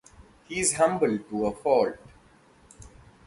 [0.45, 1.99] He is humble to a fault.